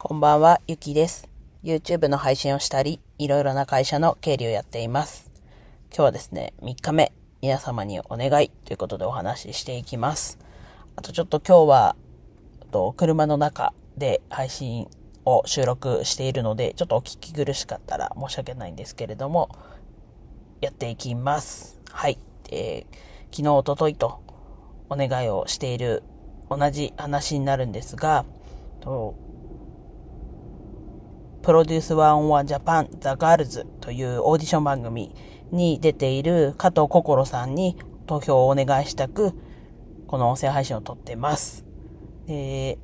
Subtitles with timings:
[0.00, 1.28] こんばんは、ゆきです。
[1.64, 5.28] YouTube の配信をしたり、いろいろな会社の経理をやっています。
[5.88, 10.38] 今日はですね、3日目、皆様にお願いということでお話ししていきます。
[10.94, 11.96] あとちょっと今日は、
[12.70, 14.86] と車の中で配信
[15.24, 19.48] を収録しているので、ちょっとお聞き苦しかったら申し訳ないんですけれども、
[20.60, 21.80] やっていきます。
[21.90, 22.18] はい。
[22.52, 24.20] えー、昨日、おとといと
[24.90, 26.04] お願いをしている
[26.48, 28.24] 同じ話になるんですが、
[28.80, 29.16] と
[31.48, 35.14] PRODUCE 101 JAPAN THE GIRLS というオーディション番組
[35.50, 39.32] に出ている加藤心さんに投票をお願いしたく、
[40.08, 41.64] この音声配信を撮ってます。
[42.26, 42.78] で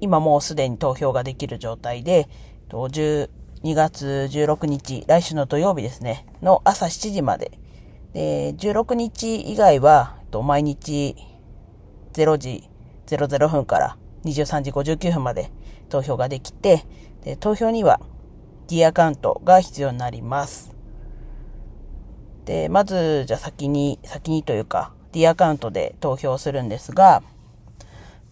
[0.00, 2.28] 今もうすでに投票ができる状態で、
[2.68, 3.28] 12
[3.74, 7.58] 月16日、来週の土曜日ですね、の朝7時まで。
[8.12, 11.16] で、16日以外は、毎日
[12.12, 12.70] 0時
[13.08, 15.50] 00分から23時59分まで
[15.88, 16.84] 投票ができて、
[17.26, 18.00] で投票には
[18.68, 20.72] D アカウントが必要になります。
[22.44, 27.24] で、まず、じゃあ先に、先にというか、D アカウントで投票するんですが、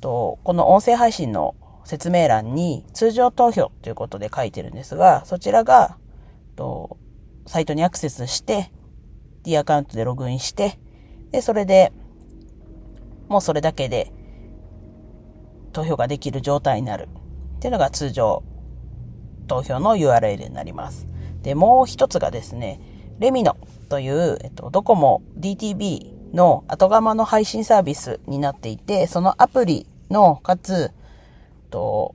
[0.01, 5.99] とこの音声配信の説明欄に通常投票ということで書いてるんですが、そちらが、
[6.55, 6.97] と
[7.47, 8.71] サイトにアクセスして、
[9.43, 10.79] D アカウントでログインして、
[11.33, 11.93] で、それで、
[13.27, 14.13] もうそれだけで
[15.73, 17.09] 投票ができる状態になる
[17.57, 18.45] っていうのが通常
[19.47, 21.07] 投票の URL になります。
[21.43, 22.81] で、もう一つがですね、
[23.19, 23.57] レミノ
[23.89, 30.91] という、えっと、ドコモ DTB の後釜の配信サービスになっていて、そのアプリの、かつ、
[31.71, 32.15] と、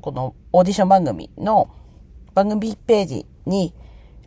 [0.00, 1.70] このオーディション番組の
[2.34, 3.74] 番組ページに、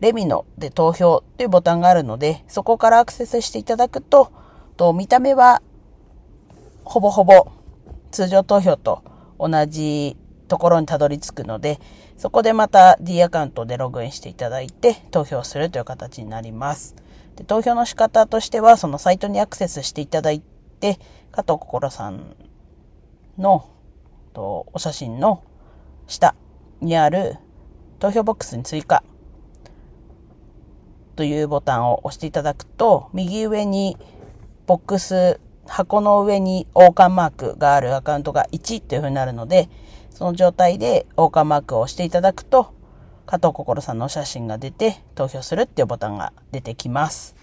[0.02, 4.32] レミノで投票というボタンがあるので、そこからアクセスしていただくと、
[4.78, 5.62] と見た目は
[6.84, 7.48] ほぼほぼ
[8.12, 9.04] 通常投票と
[9.40, 11.80] 同じところにたどり着くので、
[12.18, 16.96] そこでまた D アカウントでログインしていただいて投票するという形になります。
[17.36, 20.42] で投票の仕方としては、そのサイトにアクセスしていただい
[20.80, 21.00] て、
[21.32, 22.36] 加藤心さん
[23.38, 23.70] の
[24.34, 25.44] とお写真の
[26.08, 26.36] 下
[26.80, 27.38] にある
[28.00, 29.04] 投票ボックスに追加
[31.16, 33.98] というボタンを押していただくと、右上に
[34.66, 39.70] ボックス、箱の上に王冠マークがあるアカウントが1という風になるので、
[40.16, 42.74] その状態で王冠マークを押していただくと、
[43.26, 47.36] 加藤心さんのお写真が出て投票するっていうボタンが出てきます。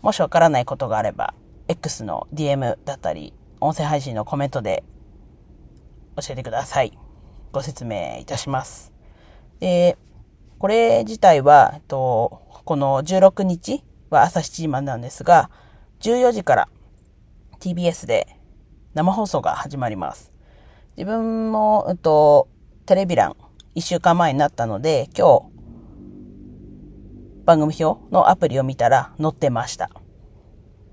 [0.00, 1.34] もしわからないことがあれば、
[1.66, 4.84] X の DM だったり、音声配信のコメントで
[6.16, 6.96] 教えてください。
[7.50, 8.92] ご説明いたします。
[9.58, 9.98] で、
[10.60, 15.50] これ自体は、えっと、この16日は朝7時までなんですが、
[15.98, 16.68] 14時から
[17.58, 18.36] TBS で
[18.94, 20.30] 生放送が始まります。
[20.96, 22.48] 自分も、えっと、
[22.86, 23.36] テレビ欄
[23.74, 25.50] 1週間前になったので、今日、
[27.44, 29.90] 番組表のアプリを見たら載ってました。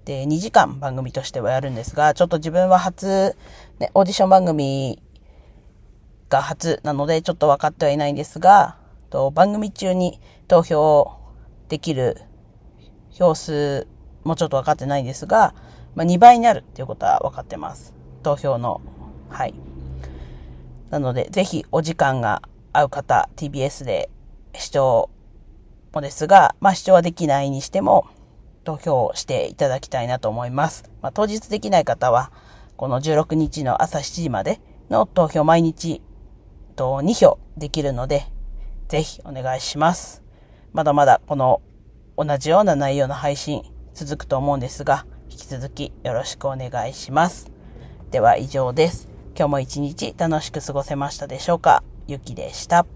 [0.06, 3.36] で、2時間番組としてはやるんですが、ちょっと自分は初、
[3.80, 5.02] ね、オーディション番組
[6.30, 8.78] が初なので、ちょっと分かってはいないんですが、
[9.10, 11.18] と番組中に投票
[11.70, 12.22] できる
[13.12, 13.88] 票数
[14.24, 15.54] もちょっと分かってないんですが、
[15.96, 17.94] まあ、2倍になるっていうことは分かってます。
[18.24, 18.82] 投票の。
[19.30, 19.54] はい。
[20.90, 22.42] なので、ぜひお時間が
[22.74, 24.10] 合う方、TBS で
[24.56, 25.10] 視聴
[25.94, 28.08] もですが、まあ視聴はできないにしても、
[28.68, 30.92] 投票をしていただきたいなと思います。
[31.02, 32.34] まあ、当日できない方は、
[32.76, 34.60] この16日の朝7時まで
[34.90, 36.02] の投票毎日
[36.76, 38.26] と2票できるので、
[38.90, 40.22] ぜひお願いします。
[40.74, 41.62] まだまだこの
[42.18, 47.50] 同じような内容の配信続くと思うんですが、引き続きよろしくお願いします。
[48.12, 49.17] では以上です。
[49.38, 51.84] 今日も一日楽しく過ごせましたでしょうか？
[52.08, 52.88] ゆきでした。